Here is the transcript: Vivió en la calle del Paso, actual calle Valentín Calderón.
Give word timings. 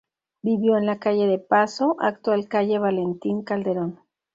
Vivió 0.41 0.77
en 0.77 0.87
la 0.87 0.97
calle 0.97 1.27
del 1.27 1.43
Paso, 1.43 1.95
actual 1.99 2.47
calle 2.47 2.79
Valentín 2.79 3.43
Calderón. 3.43 3.99